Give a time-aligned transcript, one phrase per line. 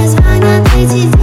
[0.00, 1.19] is fine, I'll take it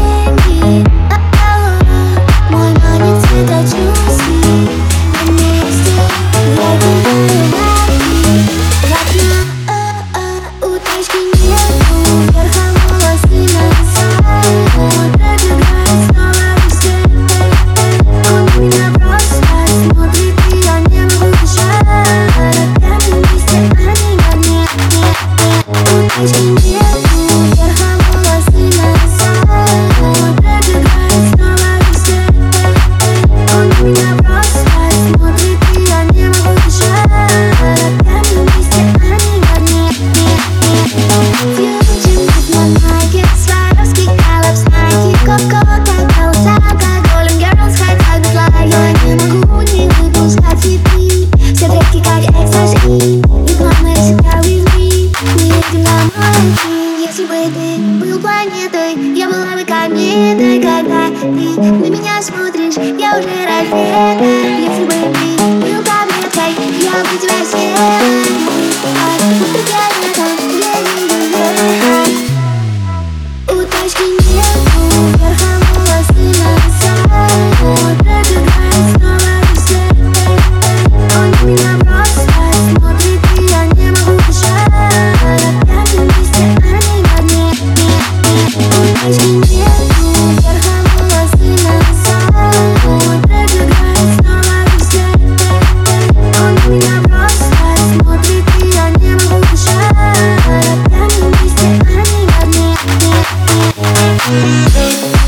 [57.00, 63.18] Если бы ты был планетой, я была бы кометой Когда ты на меня смотришь, я
[63.18, 64.37] уже ракета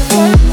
[0.10, 0.49] Bye.